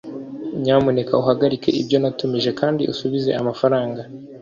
nyamuneka 0.61 1.11
uhagarike 1.21 1.69
ibyo 1.81 1.97
natumije 2.03 2.49
kandi 2.59 2.81
usubize 2.91 3.29
amafaranga 3.41 4.01